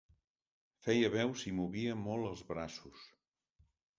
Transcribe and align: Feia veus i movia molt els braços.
Feia 0.85 1.11
veus 1.15 1.43
i 1.51 1.53
movia 1.59 1.99
molt 2.05 2.29
els 2.31 2.43
braços. 2.53 3.07